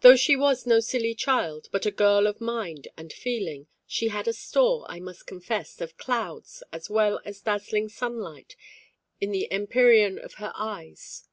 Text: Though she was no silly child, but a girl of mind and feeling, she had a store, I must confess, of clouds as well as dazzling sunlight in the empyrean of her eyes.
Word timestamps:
Though 0.00 0.16
she 0.16 0.34
was 0.34 0.64
no 0.66 0.80
silly 0.80 1.14
child, 1.14 1.68
but 1.72 1.84
a 1.84 1.90
girl 1.90 2.26
of 2.26 2.40
mind 2.40 2.88
and 2.96 3.12
feeling, 3.12 3.66
she 3.86 4.08
had 4.08 4.26
a 4.26 4.32
store, 4.32 4.86
I 4.88 4.98
must 4.98 5.26
confess, 5.26 5.82
of 5.82 5.98
clouds 5.98 6.62
as 6.72 6.88
well 6.88 7.20
as 7.26 7.42
dazzling 7.42 7.90
sunlight 7.90 8.56
in 9.20 9.30
the 9.30 9.52
empyrean 9.52 10.18
of 10.18 10.36
her 10.40 10.52
eyes. 10.54 11.28